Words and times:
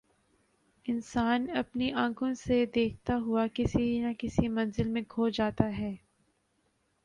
انسان 0.85 1.45
اپنی 1.55 1.91
آنکھوں 1.95 2.33
سے 2.33 2.65
دیکھتا 2.75 3.17
ہوا 3.25 3.45
کسی 3.53 3.99
نہ 4.01 4.13
کسی 4.19 4.47
منظر 4.47 4.87
میں 4.87 5.01
کھو 5.07 5.29
جاتا 5.29 5.69
ہے 5.77 5.95